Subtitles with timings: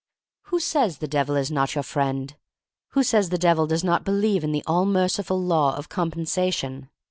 [0.45, 2.35] Who says the Devil is not your friend?
[2.93, 6.87] Who says the Devil does not believe in the all merciful Law of Com pensation?